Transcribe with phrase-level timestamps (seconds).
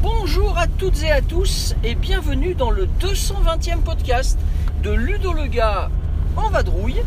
[0.00, 4.38] Bonjour à toutes et à tous et bienvenue dans le 220e podcast
[4.82, 5.90] de Ludo le gars
[6.36, 7.02] en vadrouille.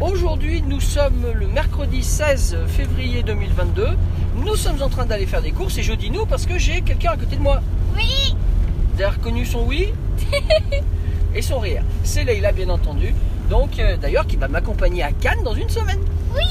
[0.00, 3.88] Aujourd'hui nous sommes le mercredi 16 février 2022.
[4.44, 6.82] Nous sommes en train d'aller faire des courses et je dis nous parce que j'ai
[6.82, 7.60] quelqu'un à côté de moi.
[7.96, 8.36] Oui,
[8.94, 9.88] Vous avez reconnu son oui
[11.34, 11.82] et son rire.
[12.04, 13.12] C'est Leïla bien entendu.
[13.50, 16.00] Donc euh, d'ailleurs qui va m'accompagner à Cannes dans une semaine.
[16.34, 16.42] oui.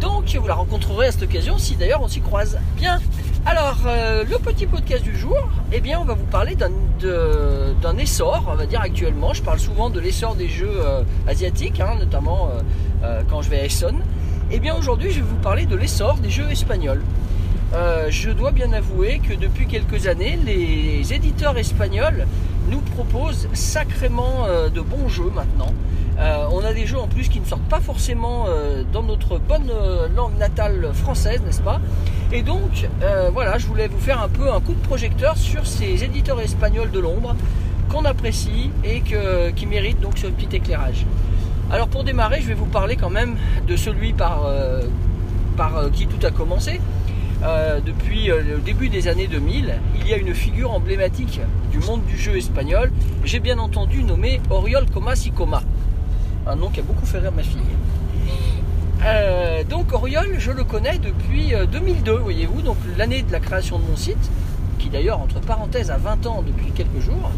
[0.00, 2.58] Donc vous la rencontrerez à cette occasion si d'ailleurs on s'y croise.
[2.76, 2.98] Bien.
[3.46, 5.36] Alors euh, le petit podcast du jour,
[5.72, 6.72] eh bien on va vous parler d'un
[7.02, 9.32] d'un essor, on va dire actuellement.
[9.32, 12.60] Je parle souvent de l'essor des jeux euh, asiatiques, hein, notamment euh,
[13.04, 14.02] euh, quand je vais à Essonne.
[14.50, 17.02] Eh bien aujourd'hui je vais vous parler de l'essor des jeux espagnols.
[17.74, 22.26] Euh, je dois bien avouer que depuis quelques années, les éditeurs espagnols
[22.68, 25.72] nous proposent sacrément euh, de bons jeux maintenant.
[26.18, 28.46] Euh, on a des jeux en plus qui ne sortent pas forcément
[28.92, 29.72] dans notre bonne
[30.14, 31.80] langue natale française, n'est-ce pas?
[32.32, 32.88] Et donc,
[33.32, 36.90] voilà, je voulais vous faire un peu un coup de projecteur sur ces éditeurs espagnols
[36.90, 37.34] de l'ombre
[37.88, 39.02] qu'on apprécie et
[39.56, 41.06] qui méritent donc ce petit éclairage.
[41.70, 44.44] Alors pour démarrer, je vais vous parler quand même de celui par,
[45.94, 46.78] qui tout a commencé.
[47.44, 51.40] Euh, depuis euh, le début des années 2000, il y a une figure emblématique
[51.72, 52.92] du monde du jeu espagnol.
[53.24, 55.62] J'ai bien entendu nommé Oriol Comas y Coma.
[56.46, 57.58] Un nom qui a beaucoup fait rire ma fille.
[59.04, 63.80] Euh, donc Oriol, je le connais depuis euh, 2002, voyez-vous, donc l'année de la création
[63.80, 64.30] de mon site,
[64.78, 67.32] qui d'ailleurs entre parenthèses a 20 ans depuis quelques jours.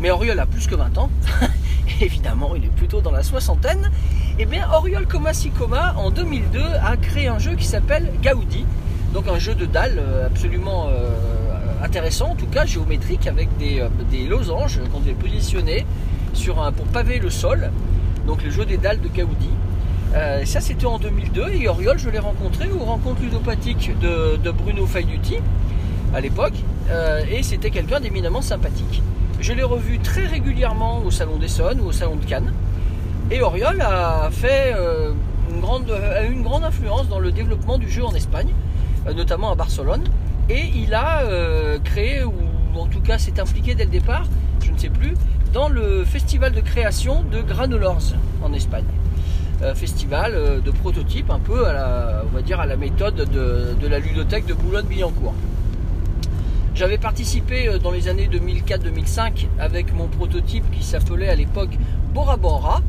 [0.00, 1.10] Mais Oriol a plus que 20 ans.
[2.00, 3.90] Évidemment, il est plutôt dans la soixantaine.
[4.36, 8.66] Et bien, Oriol Comasicoma, en 2002, a créé un jeu qui s'appelle Gaudi.
[9.12, 11.08] Donc un jeu de dalle euh, absolument euh,
[11.84, 15.86] intéressant, en tout cas géométrique, avec des, euh, losanges qu'on devait positionner
[16.32, 17.70] sur pour paver le sol.
[18.26, 19.50] Donc le jeu des dalles de Gaudi.
[20.44, 21.50] Ça, c'était en 2002.
[21.50, 25.36] Et Oriol, je l'ai rencontré aux rencontres ludopathiques de, Bruno Faiduti
[26.12, 26.54] à l'époque.
[27.30, 29.02] Et c'était quelqu'un d'éminemment sympathique.
[29.40, 32.52] Je l'ai revu très régulièrement au Salon d'Essonne ou au Salon de Cannes.
[33.30, 35.12] Et Oriol a fait euh,
[35.50, 35.90] une, grande,
[36.28, 38.50] eu une grande influence dans le développement du jeu en Espagne,
[39.06, 40.04] euh, notamment à Barcelone.
[40.50, 42.32] Et il a euh, créé, ou
[42.76, 44.26] en tout cas s'est impliqué dès le départ,
[44.62, 45.14] je ne sais plus,
[45.54, 48.12] dans le festival de création de Granolors
[48.42, 48.84] en Espagne.
[49.74, 53.88] Festival de prototype, un peu à la, on va dire à la méthode de, de
[53.88, 55.32] la ludothèque de Boulogne-Billancourt.
[56.74, 61.78] J'avais participé dans les années 2004-2005 avec mon prototype qui s'appelait à l'époque
[62.14, 62.80] Bora Bora.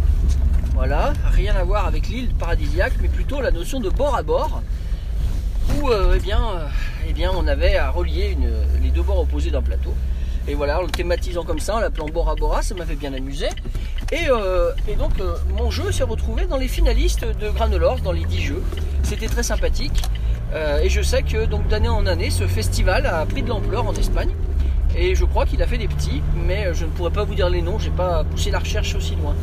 [0.76, 4.62] Voilà, rien à voir avec l'île paradisiaque, mais plutôt la notion de bord à bord,
[5.74, 6.68] où euh, eh euh,
[7.18, 8.38] eh on avait à relier
[8.84, 9.96] les deux bords opposés d'un plateau.
[10.48, 13.48] Et voilà, en le thématisant comme ça, en l'appelant Bora Bora, ça m'avait bien amusé.
[14.12, 15.14] Et, euh, et donc,
[15.58, 18.64] mon jeu s'est retrouvé dans les finalistes de Granolors, dans les 10 jeux.
[19.02, 20.04] C'était très sympathique.
[20.84, 23.94] Et je sais que donc d'année en année, ce festival a pris de l'ampleur en
[23.94, 24.30] Espagne.
[25.06, 27.48] Et je crois qu'il a fait des petits, mais je ne pourrais pas vous dire
[27.48, 29.36] les noms, j'ai pas poussé la recherche aussi loin.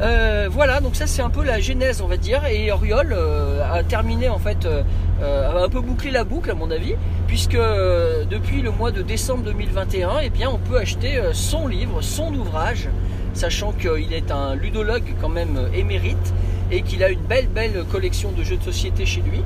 [0.00, 2.44] Euh, voilà, donc ça c'est un peu la genèse, on va dire.
[2.46, 4.82] Et Oriol euh, a terminé en fait, euh,
[5.22, 6.96] euh, a un peu bouclé la boucle à mon avis,
[7.28, 11.68] puisque euh, depuis le mois de décembre 2021, eh bien, on peut acheter euh, son
[11.68, 12.88] livre, son ouvrage,
[13.34, 16.34] sachant qu'il est un ludologue quand même euh, émérite
[16.72, 19.44] et qu'il a une belle belle collection de jeux de société chez lui.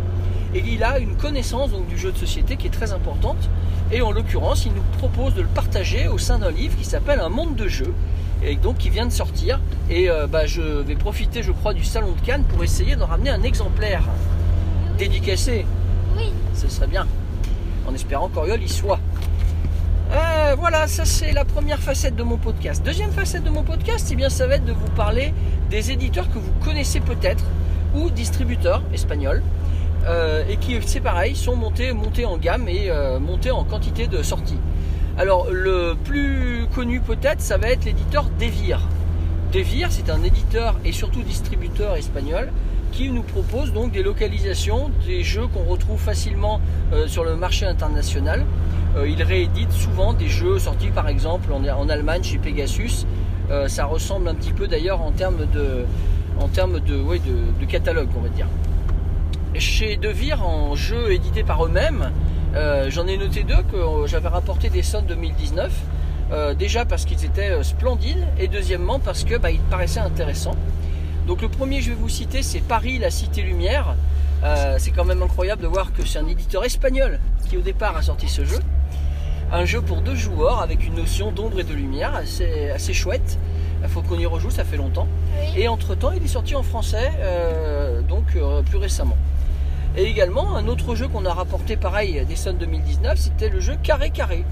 [0.55, 3.49] Et il a une connaissance donc du jeu de société qui est très importante.
[3.93, 7.21] Et en l'occurrence, il nous propose de le partager au sein d'un livre qui s'appelle
[7.21, 7.95] Un monde de jeux
[8.43, 9.61] et donc qui vient de sortir.
[9.91, 13.07] Et euh, bah, je vais profiter, je crois, du salon de Cannes pour essayer d'en
[13.07, 14.03] ramener un exemplaire
[14.99, 15.67] dédicacé.
[16.17, 17.07] Oui, Ce serait bien,
[17.87, 19.01] en espérant qu'Oriol y soit.
[20.11, 22.83] Euh, voilà, ça c'est la première facette de mon podcast.
[22.83, 25.35] Deuxième facette de mon podcast, eh bien, ça va être de vous parler
[25.71, 27.44] des éditeurs que vous connaissez peut-être
[27.94, 29.43] ou distributeurs espagnols
[30.08, 34.06] euh, et qui, c'est pareil, sont montés, montés en gamme et euh, montés en quantité
[34.06, 34.58] de sorties.
[35.19, 38.81] Alors, le plus connu peut-être, ça va être l'éditeur Devir.
[39.52, 42.50] Devir, c'est un éditeur et surtout distributeur espagnol
[42.93, 46.60] qui nous propose donc des localisations, des jeux qu'on retrouve facilement
[46.93, 48.46] euh, sur le marché international.
[49.06, 53.06] Il réédite souvent des jeux sortis par exemple en, Allemagne chez Pegasus.
[53.69, 55.84] Ça ressemble un petit peu d'ailleurs en termes de,
[56.40, 58.46] en termes de, ouais, de catalogue, on va dire.
[59.58, 62.12] Chez Devir, en jeux édités par eux-mêmes,
[62.55, 65.72] euh, j'en ai noté deux que j'avais rapporté des sonnes 2019.
[66.31, 70.55] Euh, déjà parce qu'ils étaient euh, splendides et deuxièmement parce que bah, ils paraissaient intéressants.
[71.26, 73.96] Donc le premier je vais vous citer c'est Paris la Cité Lumière.
[74.44, 77.19] Euh, c'est quand même incroyable de voir que c'est un éditeur espagnol
[77.49, 78.58] qui au départ a sorti ce jeu.
[79.50, 83.38] Un jeu pour deux joueurs avec une notion d'ombre et de lumière assez, assez chouette.
[83.82, 85.08] Il faut qu'on y rejoue, ça fait longtemps.
[85.40, 85.62] Oui.
[85.62, 89.16] Et entre temps il est sorti en français euh, donc euh, plus récemment.
[89.99, 94.11] Et également un autre jeu qu'on a rapporté pareil d'Essonne 2019 c'était le jeu Carré
[94.11, 94.45] Carré.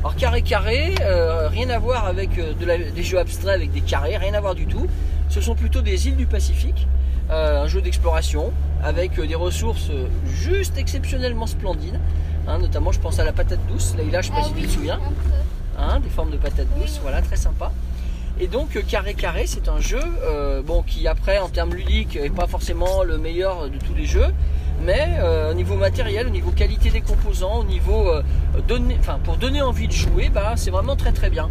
[0.00, 3.72] Alors carré carré, euh, rien à voir avec euh, de la- des jeux abstraits avec
[3.72, 4.86] des carrés, rien à voir du tout.
[5.30, 6.86] Ce sont plutôt des îles du Pacifique,
[7.30, 8.52] euh, un jeu d'exploration
[8.84, 9.90] avec des ressources
[10.26, 11.98] juste exceptionnellement splendides.
[12.46, 13.94] Hein, notamment, je pense à la patate douce.
[14.12, 15.00] Là, je sais pas Ah si tu te souviens,
[15.78, 16.82] hein, des formes de patates Oui.
[16.82, 17.72] douces, voilà, très sympa.
[18.40, 22.30] Et donc carré carré, c'est un jeu euh, bon qui après en termes ludiques est
[22.30, 24.28] pas forcément le meilleur de tous les jeux,
[24.84, 28.22] mais euh, au niveau matériel, au niveau qualité des composants, au niveau euh,
[29.24, 31.48] pour donner envie de jouer, bah c'est vraiment très très bien.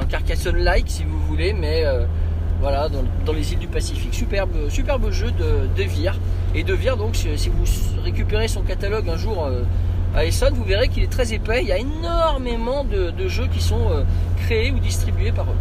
[0.00, 2.04] Un Carcassonne-like si vous voulez, mais euh,
[2.60, 4.14] voilà dans, les îles du Pacifique.
[4.14, 6.18] Superbe superbe jeu de, de Vire
[6.54, 7.64] et de Vire donc si vous
[8.04, 9.48] récupérez son catalogue un jour.
[10.14, 11.62] à Essonne, vous verrez qu'il est très épais.
[11.62, 14.04] Il y a énormément de, de jeux qui sont
[14.44, 15.56] créés ou distribués par eux.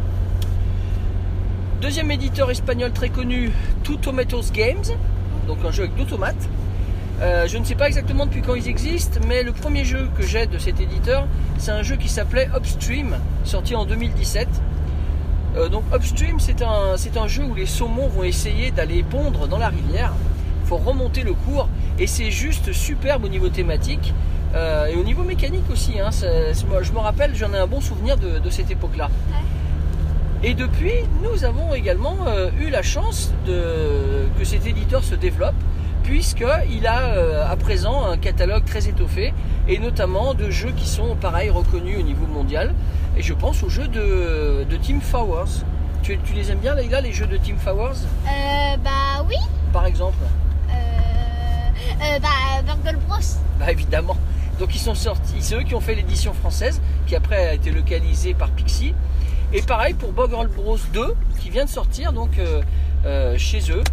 [1.82, 3.52] Deuxième éditeur espagnol très connu,
[3.84, 4.84] Two Tomatoes Games,
[5.48, 6.48] donc un jeu avec deux tomates.
[7.22, 10.24] Euh, je ne sais pas exactement depuis quand ils existent, mais le premier jeu que
[10.26, 11.28] j'ai de cet éditeur,
[11.60, 14.48] c'est un jeu qui s'appelait Upstream, sorti en 2017.
[15.58, 19.48] Euh, donc Upstream, c'est un, c'est un jeu où les saumons vont essayer d'aller pondre
[19.48, 20.14] dans la rivière.
[20.64, 21.68] Il faut remonter le cours
[22.00, 24.14] et c'est juste superbe au niveau thématique
[24.56, 26.00] euh, et au niveau mécanique aussi.
[26.00, 26.10] hein.
[26.10, 29.10] C'est- c'est- moi, je me rappelle, j'en ai un bon souvenir de, de cette époque-là.
[30.44, 35.54] Et depuis, nous avons également euh, eu la chance de, que cet éditeur se développe,
[36.04, 39.34] puisqu'il a euh, à présent un catalogue très étoffé,
[39.68, 42.74] et notamment de jeux qui sont pareil reconnus au niveau mondial.
[43.18, 45.64] Et je pense aux jeux de, de Team Fowers.
[46.04, 47.94] Tu, tu les aimes bien, Leïla, les jeux de Team Fowers,
[48.26, 49.36] Euh, bah oui.
[49.72, 50.18] par exemple?
[50.70, 52.30] Euh, euh, bah
[52.66, 53.18] Burgle Bros.
[53.60, 54.18] Bah évidemment.
[54.60, 57.72] Donc ils sont sortis, c'est eux qui ont fait l'édition française, qui après a été
[57.72, 58.94] localisée par Pixie.
[59.54, 62.62] Et pareil pour Boggle Bros 2, qui vient de sortir donc euh,
[63.06, 63.84] euh, chez eux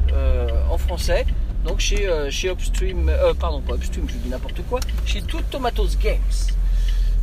[0.70, 1.26] en français,
[1.64, 5.43] donc chez euh, chez Upstream, euh, pardon pas Upstream, je dis n'importe quoi, chez Tout
[5.50, 6.19] Tomatoes Games.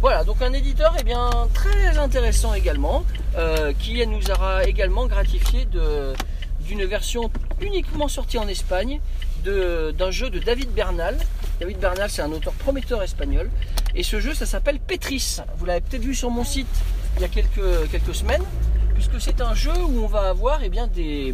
[0.01, 1.13] Voilà, donc un éditeur eh
[1.53, 3.03] très intéressant également,
[3.37, 5.67] euh, qui nous aura également gratifié
[6.61, 8.99] d'une version uniquement sortie en Espagne
[9.43, 11.17] d'un jeu de David Bernal.
[11.59, 13.49] David Bernal, c'est un auteur prometteur espagnol.
[13.95, 15.37] Et ce jeu, ça s'appelle Petris.
[15.57, 16.67] Vous l'avez peut-être vu sur mon site
[17.15, 18.43] il y a quelques, quelques semaines,
[18.95, 21.33] puisque c'est un jeu où on va avoir eh bien, des,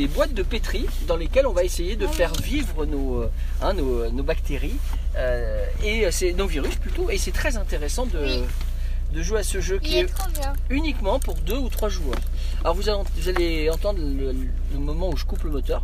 [0.00, 3.30] des boîtes de pétri dans lesquelles on va essayer de faire vivre nos, euh,
[3.60, 4.78] hein, nos, nos bactéries,
[5.16, 7.10] euh, et c'est nos virus plutôt.
[7.10, 8.42] Et c'est très intéressant de, Oui.
[9.12, 10.06] de jouer à ce jeu Il qui est
[10.70, 12.16] uniquement pour deux ou trois joueurs.
[12.64, 14.32] Alors vous allez, vous allez entendre le,
[14.72, 15.82] le moment où je coupe le moteur,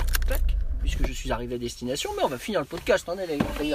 [0.80, 3.06] puisque je suis arrivé à destination, mais on va finir le podcast.
[3.10, 3.44] Hein, gars.
[3.60, 3.74] Oui.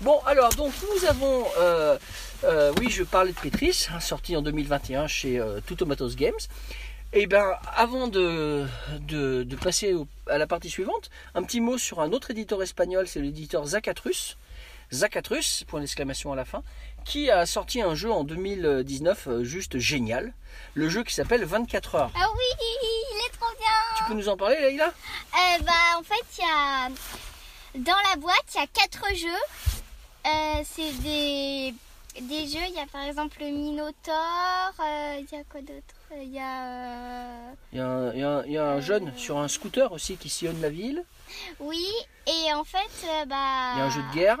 [0.00, 1.98] Bon, alors donc nous avons, euh,
[2.44, 6.38] euh, oui, je parlais de Petris, hein, sorti en 2021 chez euh, Two Tomatoes Games.
[7.12, 8.66] Et ben, avant de,
[9.00, 12.62] de, de passer au- à la partie suivante, un petit mot sur un autre éditeur
[12.62, 14.36] espagnol, c'est l'éditeur Zacatrus.
[14.92, 16.62] Zacatrus, point d'exclamation à la fin,
[17.04, 20.32] qui a sorti un jeu en 2019 euh, juste génial.
[20.74, 22.10] Le jeu qui s'appelle 24 heures.
[22.14, 23.96] Ah oui, il est trop bien.
[23.96, 24.88] Tu peux nous en parler, Leïla?
[24.88, 26.88] Euh, bah en fait, il y a
[27.74, 30.26] dans la boîte, il y a quatre jeux.
[30.26, 31.74] Euh, c'est des
[32.22, 32.64] des jeux.
[32.68, 34.72] Il y a par exemple le Minotaur.
[34.80, 38.18] euh, Il y a quoi d'autre Il y a euh, Il y a un, il
[38.20, 40.70] y a un- il y a un jeune sur un scooter aussi qui sillonne la
[40.70, 41.04] ville.
[41.60, 41.84] oui.
[42.26, 44.40] Et en fait, euh, bah Il y a un jeu de guerre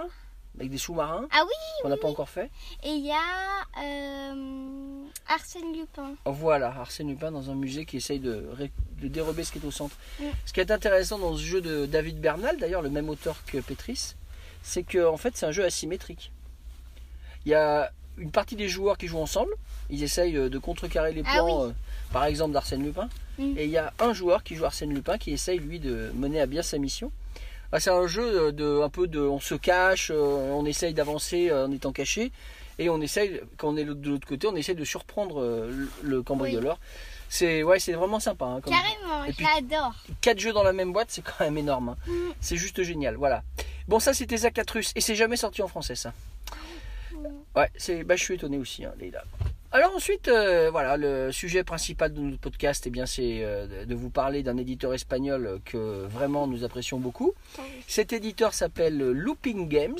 [0.58, 1.52] avec des sous-marins Ah oui.
[1.82, 2.50] qu'on n'a pas encore fait.
[2.82, 6.14] Et il y a euh, Arsène Lupin.
[6.26, 8.44] Voilà, Arsène Lupin dans un musée qui essaye de,
[9.00, 9.96] dérober ce qui est au centre.
[10.20, 10.24] Mm.
[10.46, 13.58] Ce qui est intéressant dans ce jeu de David Bernal, d'ailleurs le même auteur que
[13.58, 14.14] Petris,
[14.62, 16.32] c'est que en fait c'est un jeu asymétrique.
[17.48, 19.50] Il y a une partie des joueurs qui jouent ensemble,
[19.88, 21.70] ils essayent euh, de contrecarrer les Ah plans, oui.
[21.70, 21.72] euh,
[22.12, 23.54] par exemple d'Arsène Lupin, Mm.
[23.56, 26.42] et il y a un joueur qui joue Arsène Lupin qui essaye lui de mener
[26.42, 27.10] à bien sa mission.
[27.72, 31.50] Ah, c'est un jeu euh, de un peu de, on se cache, on essaye d'avancer
[31.50, 32.32] en étant caché,
[32.78, 36.22] et on essaye, quand on est de l'autre côté, on essaye de surprendre le, le
[36.22, 36.78] cambrioleur.
[37.30, 38.44] C'est ouais, c'est vraiment sympa.
[38.44, 39.94] hein, comme- Carrément, j'adore.
[40.20, 41.90] quatre jeux dans la même boîte, c'est quand même énorme.
[41.90, 41.96] hein.
[42.06, 42.12] Mm.
[42.42, 43.14] C'est juste génial.
[43.16, 43.42] Voilà.
[43.86, 46.12] Bon, ça c'était Zacatrus et c'est jamais sorti en français ça.
[47.58, 48.92] Ouais, c'est, bah, je suis étonné aussi, hein.
[49.70, 53.84] Alors ensuite, euh, voilà, le sujet principal de notre podcast, eh bien, c'est euh, de-
[53.84, 57.34] de vous parler d'un éditeur espagnol que vraiment nous apprécions beaucoup.
[57.86, 59.98] Cet éditeur s'appelle Looping Games.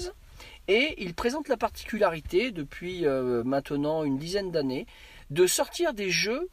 [0.69, 4.87] Et il présente la particularité, depuis euh, maintenant une dizaine d'années,
[5.31, 6.49] de sortir des jeux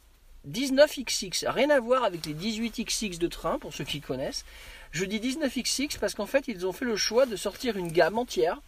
[0.50, 1.48] 19XX.
[1.50, 4.44] Rien à voir avec les 18XX de train, pour ceux qui connaissent.
[4.92, 8.18] Je dis 19XX parce qu'en fait, ils ont fait le choix de sortir une gamme
[8.18, 8.60] entière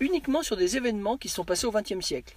[0.00, 2.34] uniquement sur des événements qui sont passés au XXe siècle.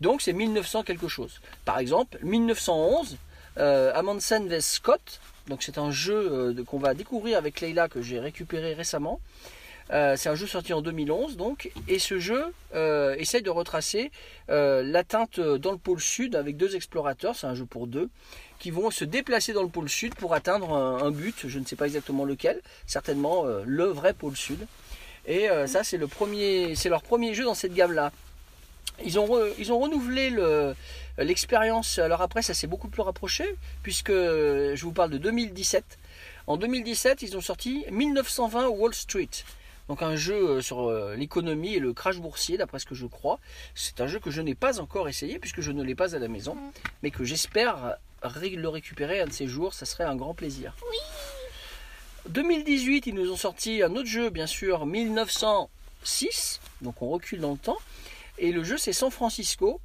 [0.00, 1.40] Donc c'est 1900 quelque chose.
[1.64, 3.16] Par exemple, 1911,
[3.58, 5.20] euh, Amundsen vs Scott.
[5.48, 9.20] Donc c'est un jeu euh, qu'on va découvrir avec Leila que j'ai récupéré récemment.
[9.92, 12.42] Euh, c'est un jeu sorti en 2011 donc et ce jeu
[12.74, 14.10] euh, essaye de retracer
[14.48, 18.08] l'atteinte dans le pôle sud avec deux explorateurs, c'est un jeu pour deux,
[18.58, 21.76] qui vont se déplacer dans le pôle sud pour atteindre un, but, je ne sais
[21.76, 24.66] pas exactement lequel, certainement le vrai pôle sud.
[25.26, 28.12] Et euh, ça c'est le premier, c'est leur premier jeu dans cette gamme là.
[29.04, 30.74] Ils ont, re- ils ont renouvelé le-
[31.18, 31.98] l'expérience.
[31.98, 35.84] Alors après, ça s'est beaucoup plus rapproché, puisque je vous parle de 2017.
[36.46, 39.28] En 2017, ils ont sorti 1920 Wall Street.
[39.88, 43.06] Donc un jeu euh, sur euh, l'économie et le crash boursier, d'après ce que je
[43.06, 43.40] crois.
[43.74, 46.18] C'est un jeu que je n'ai pas encore essayé, puisque je ne l'ai pas à
[46.20, 46.70] la maison, Mm.
[47.02, 49.74] mais que j'espère le récupérer un de ces jours.
[49.74, 50.74] Ça serait un grand plaisir.
[52.28, 56.60] 2018, ils nous ont sorti un autre jeu, bien sûr, 1906.
[56.80, 57.78] Donc on recule dans le temps.
[58.38, 59.80] Et le jeu, c'est San Francisco.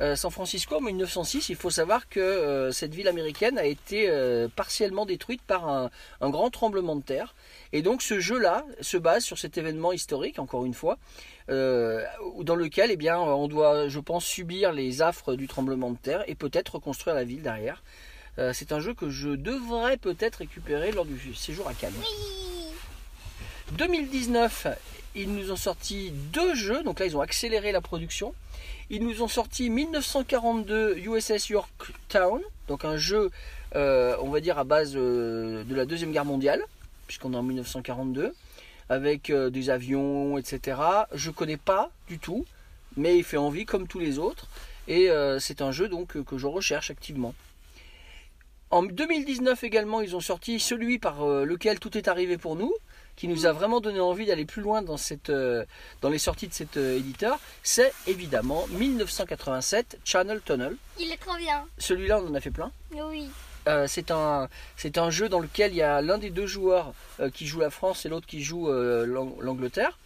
[0.00, 4.08] Euh, San Francisco en 1906, il faut savoir que euh, cette ville américaine a été
[4.08, 5.90] euh, partiellement détruite par un,
[6.30, 7.34] grand tremblement de terre.
[7.72, 10.98] Et donc ce jeu-là se base sur cet événement historique, encore une fois,
[11.48, 16.22] dans lequel eh bien, on doit, je pense, subir les affres du tremblement de terre
[16.28, 17.82] et peut-être reconstruire la ville derrière.
[18.38, 21.92] Euh, c'est un jeu que je devrais peut-être récupérer lors du séjour à Cannes.
[21.98, 22.38] Oui.
[23.72, 24.68] 2019,
[25.14, 28.34] ils nous ont sorti deux jeux, donc là ils ont accéléré la production.
[28.90, 33.30] Ils nous ont sorti 1942 USS Yorktown, donc un jeu,
[33.76, 36.62] euh, on va dire, à base euh, de la Deuxième Guerre mondiale,
[37.06, 38.34] puisqu'on est en 1942,
[38.88, 40.80] avec euh, des avions, etc.
[41.12, 42.46] Je connais pas du tout,
[42.96, 44.48] mais il fait envie comme tous les autres.
[44.90, 47.34] Et c'est un jeu donc que je recherche activement.
[48.70, 52.74] En 2019 également, ils ont sorti celui par euh, lequel tout est arrivé pour nous,
[53.16, 55.64] qui nous a vraiment donné envie d'aller plus loin dans, cette, euh,
[56.02, 57.40] dans les sorties de cet euh, éditeur.
[57.62, 60.76] C'est évidemment 1987 Channel Tunnel.
[61.00, 61.64] Il est trop bien.
[61.78, 62.70] Celui-là, on en a fait plein.
[62.92, 63.28] Oui.
[63.68, 66.92] Euh, c'est un, c'est un jeu dans lequel il y a l'un des deux joueurs
[67.20, 69.98] euh, qui joue la France et l'autre qui joue euh, l'Ang- l'Angleterre.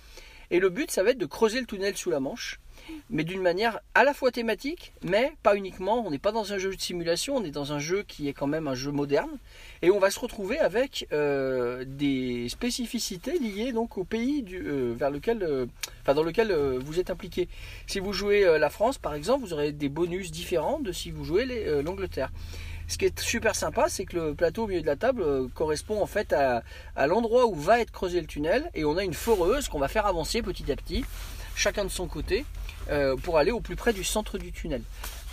[0.51, 2.61] Et le but, ça va être de creuser le tunnel sous la Manche,
[3.11, 6.05] mais d'une manière à la fois thématique, mais pas uniquement.
[6.07, 8.33] On n'est pas dans un jeu de simulation, on est dans un jeu qui est
[8.33, 9.39] quand même un jeu moderne.
[9.83, 15.11] Et on va se retrouver avec euh, des spécificités liées donc au pays euh, vers
[15.11, 15.67] lequel, euh,
[16.03, 17.49] enfin dans lequel vous êtes impliqué.
[17.87, 21.25] Si vous jouez la France, par exemple, vous aurez des bonus différents de si vous
[21.25, 22.31] jouez l'Angleterre.
[22.89, 26.03] Ce qui est super sympa, c'est que le plateau au milieu de la table correspond
[26.03, 29.69] en fait à l'endroit où va être creusé le tunnel et on a une foreuse
[29.69, 31.05] qu'on va faire avancer petit à petit,
[31.55, 32.45] chacun de son côté,
[32.91, 34.83] euh, pour aller au plus près du centre du tunnel.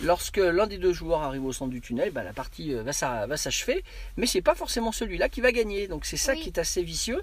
[0.02, 2.92] Lorsque l'un des deux joueurs arrive au centre du tunnel, bah, la partie euh, va
[2.92, 3.82] s'a- va s'achever,
[4.16, 5.88] mais c'est pas forcément celui-là qui va gagner.
[5.88, 6.40] Donc c'est ça Oui.
[6.40, 7.22] qui est assez vicieux.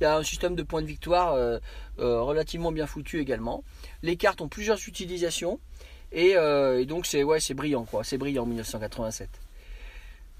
[0.00, 1.58] Il y a un système de points de victoire euh,
[2.00, 3.64] euh, relativement bien foutu également.
[4.02, 5.58] Les cartes ont plusieurs utilisations
[6.12, 9.28] et, et donc c'est ouais, c'est brillant quoi, c'est brillant en 1987.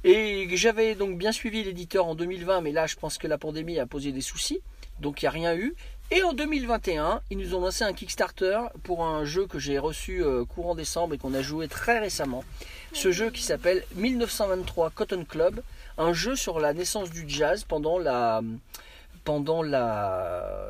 [0.04, 3.78] Et j'avais donc bien suivi l'éditeur en 2020, mais là je pense que la pandémie
[3.78, 4.60] a posé des soucis,
[5.00, 5.74] donc il n'y a rien eu.
[6.12, 10.22] Et en 2021, ils nous ont lancé un Kickstarter pour un jeu que j'ai reçu
[10.22, 12.44] euh, courant décembre et qu'on a joué très récemment.
[12.92, 15.62] Ce jeu qui s'appelle 1923 Cotton Club,
[15.98, 18.40] un jeu sur la naissance du jazz pendant la
[19.24, 20.64] pendant la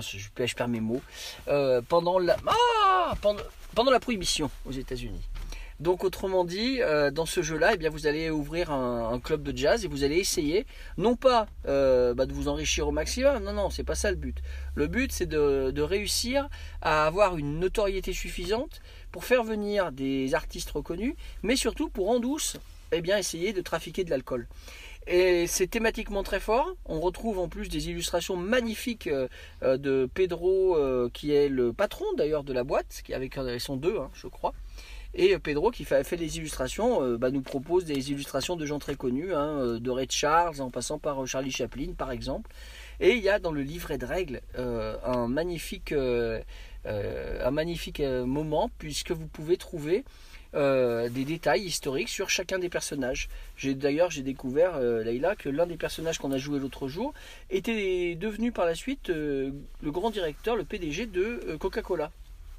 [0.00, 1.02] je perds mes mots
[1.48, 3.42] Euh, pendant la ah, pendant,
[3.74, 5.22] pendant la prohibition aux États-Unis.
[5.78, 9.56] Donc autrement dit, euh, dans ce jeu-là, eh bien, vous allez ouvrir un, club de
[9.56, 10.66] jazz et vous allez essayer,
[10.96, 14.16] non pas euh, bah, de vous enrichir au maximum, non, non, c'est pas ça le
[14.16, 14.38] but.
[14.74, 16.48] Le but, c'est de, réussir
[16.80, 18.80] à avoir une notoriété suffisante
[19.12, 22.56] pour faire venir des artistes reconnus, mais surtout pour en douce,
[22.92, 24.46] eh bien, essayer de trafiquer de l'alcool.
[25.06, 26.74] Et c'est thématiquement très fort.
[26.86, 29.28] On retrouve en plus des illustrations magnifiques euh,
[29.76, 30.78] de Pedro,
[31.12, 34.54] qui est le patron d'ailleurs de la boîte, qui avec sont deux, hein, je crois.
[35.14, 38.78] Et Pedro, qui fait, fait des illustrations, euh, bah, nous propose des illustrations de gens
[38.78, 42.50] très connus, hein, euh, de Ray Charles, en passant par euh, Charlie Chaplin, par exemple.
[43.00, 46.40] Et il y a dans le livret de règles euh, un magnifique, euh,
[46.86, 50.04] euh, un magnifique euh, moment, puisque vous pouvez trouver
[50.54, 53.28] euh, des détails historiques sur chacun des personnages.
[53.56, 57.12] J'ai d'ailleurs j'ai découvert euh, Leïla que l'un des personnages qu'on a joué l'autre jour
[57.50, 59.50] était devenu par la suite euh,
[59.82, 62.10] le grand directeur, le PDG de euh, Coca-Cola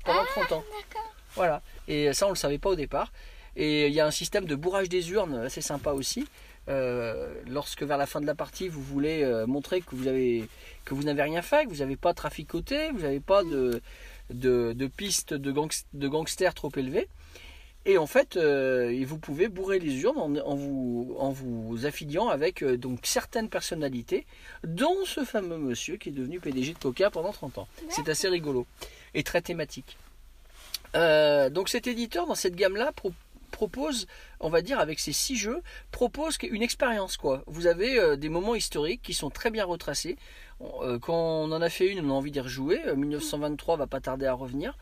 [0.05, 0.63] pendant 30 ans.
[1.37, 1.61] Voilà.
[1.87, 3.11] Et ça, on le savait pas au départ.
[3.55, 6.27] Et il y a un système de bourrage des urnes assez sympa aussi.
[6.69, 10.49] Euh, lorsque vers la fin de la partie vous voulez euh, montrer que vous avez
[10.83, 13.81] que vous n'avez rien fait, que vous n'avez pas traficoté, vous n'avez pas de,
[14.33, 17.07] de, de piste de, gangs- de gangsters trop élevée.
[17.85, 22.27] Et en fait, euh, vous pouvez bourrer les urnes en, en vous, en vous affiliant
[22.27, 24.25] avec donc certaines personnalités,
[24.65, 27.67] dont ce fameux monsieur qui est devenu PDG de Coca pendant 30 ans.
[27.89, 28.67] C'est assez rigolo
[29.13, 29.97] et très thématique.
[30.95, 33.11] Euh, donc cet éditeur dans cette gamme-là pro-
[33.51, 34.07] propose,
[34.39, 37.43] on va dire avec ces six jeux, propose une expérience quoi.
[37.47, 40.17] Vous avez euh, des moments historiques qui sont très bien retracés.
[40.81, 41.13] Euh, quand
[41.43, 42.81] on en a fait une, on a envie d'y rejouer.
[42.87, 44.77] Euh, 1923 va pas tarder à revenir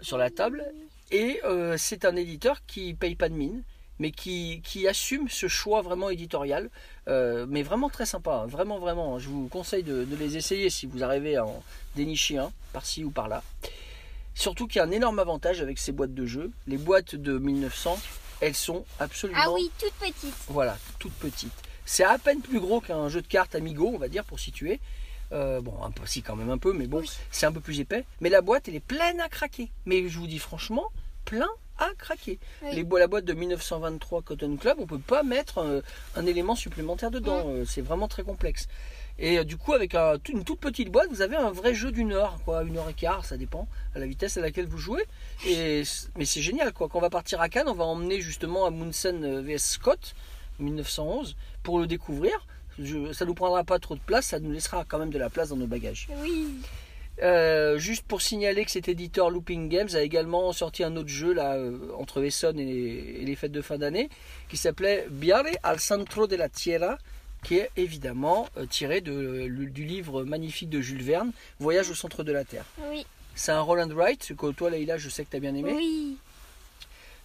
[0.00, 0.64] sur la table.
[1.10, 1.40] Et
[1.76, 3.62] c'est un éditeur qui paye pas de mine,
[3.98, 6.70] mais qui, qui assume ce choix vraiment éditorial,
[7.06, 8.46] mais vraiment très sympa, hein.
[8.46, 9.18] vraiment vraiment.
[9.18, 11.62] Je vous conseille de, de les essayer si vous arrivez à en
[11.96, 13.42] dénicher un par-ci ou par-là.
[14.34, 16.50] Surtout qu'il y a un énorme avantage avec ces boîtes de jeux.
[16.66, 17.98] Les boîtes de 1900,
[18.40, 20.34] elles sont absolument Ah oui, toute petite.
[20.48, 21.52] voilà, toutes petites.
[21.84, 24.80] C'est à peine plus gros qu'un jeu de cartes Amigo, on va dire, pour situer.
[25.32, 27.10] Euh, bon, un peu, si quand même un peu, mais bon, Oui.
[27.30, 28.04] c'est un peu plus épais.
[28.20, 29.70] Mais la boîte, elle est pleine à craquer.
[29.86, 30.86] Mais je vous dis franchement,
[31.24, 31.48] plein
[31.78, 32.38] à craquer.
[32.62, 32.74] Oui.
[32.74, 35.80] Les bo- la boîte de 1923 Cotton Club, on peut pas mettre euh,
[36.16, 37.44] un élément supplémentaire dedans.
[37.48, 38.68] Euh, c'est vraiment très complexe.
[39.18, 41.92] Et euh, du coup, avec un- une toute petite boîte, vous avez un vrai jeu
[41.92, 44.78] d'une heure, quoi, une heure et quart, ça dépend à la vitesse à laquelle vous
[44.78, 45.04] jouez.
[45.46, 45.82] Et
[46.16, 46.88] mais c'est génial, quoi.
[46.88, 50.14] Quand on va partir à Cannes, on va emmener justement à Munsen euh, vs Scott
[50.58, 52.32] 1911 pour le découvrir.
[52.78, 55.28] Je- ça nous prendra pas trop de place, ça nous laissera quand même de la
[55.30, 56.08] place dans nos bagages.
[56.22, 56.48] Oui.
[57.22, 61.34] Euh, juste pour signaler que cet éditeur Looping Games a également sorti un autre jeu
[61.34, 61.58] là
[61.98, 62.64] entre Essonne et,
[63.20, 64.08] et les fêtes de fin d'année
[64.48, 66.96] qui s'appelait Viare al centro de la tierra
[67.42, 72.22] qui est évidemment euh, tiré de, du livre magnifique de Jules Verne Voyage au centre
[72.22, 72.64] de la Terre.
[72.90, 73.06] Oui.
[73.34, 75.54] C'est un roll and write, ce que toi Leïla je sais que tu as bien
[75.54, 75.72] aimé.
[75.74, 76.16] Oui.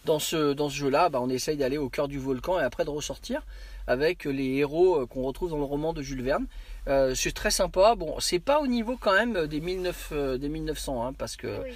[0.05, 2.85] Dans ce, dans ce jeu-là, bah, on essaye d'aller au cœur du volcan et après
[2.85, 3.41] de ressortir
[3.87, 6.45] avec les héros euh, qu'on retrouve dans le roman de Jules Verne.
[6.87, 7.95] Euh, c'est très sympa.
[7.95, 11.61] Bon, c'est pas au niveau quand même des, 19, euh, des 1900, hein, parce que
[11.63, 11.71] Oui.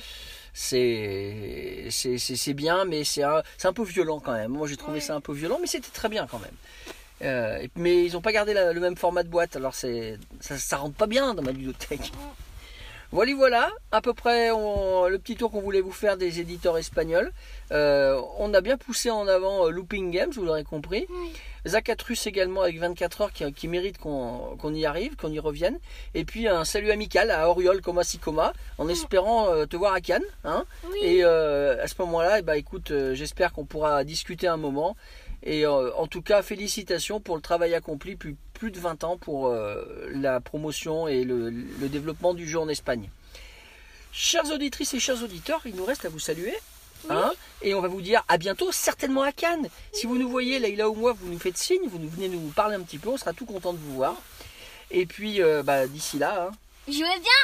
[0.53, 4.51] c'est c'est bien, mais c'est un, un peu violent quand même.
[4.51, 6.55] Moi, j'ai trouvé ça un peu violent, mais c'était très bien quand même.
[7.23, 10.57] Euh, mais ils n'ont pas gardé la- le même format de boîte, alors c'est ça,
[10.57, 12.11] ça rentre pas bien dans ma bibliothèque.
[13.13, 16.77] Voilà, voilà, à peu près on- le petit tour qu'on voulait vous faire des éditeurs
[16.77, 17.31] espagnols.
[17.73, 21.07] Euh, on a bien poussé en avant euh, Looping Games, vous l'aurez compris.
[21.67, 25.77] Zacatrus également avec 24 heures qui, qui mérite qu'on qu'on y arrive, qu'on y revienne.
[26.15, 29.99] Et puis un salut amical à Oriol Coma Sicoma en espérant euh, te voir à
[29.99, 30.23] Cannes.
[30.45, 30.97] Hein Oui.
[31.03, 34.95] et euh, à ce moment-là, eh ben, écoute, j'espère qu'on pourra discuter un moment.
[35.43, 39.17] Et euh, en tout cas, félicitations pour le travail accompli depuis plus de 20 ans
[39.17, 43.09] pour euh, la promotion et le, le développement du jeu en Espagne.
[44.11, 46.53] Chères auditrices et chers auditeurs, il nous reste à vous saluer.
[47.09, 47.31] hein,
[47.63, 49.67] et on va vous dire à bientôt, certainement à Cannes.
[49.93, 52.49] Si vous nous voyez, Leïla ou moi, vous nous faites signe, vous nous venez nous
[52.49, 54.15] parler un petit peu, on sera tout content de vous voir.
[54.91, 56.51] Et puis, euh, bah, d'ici là, hein,
[56.87, 57.41] Je veux bien.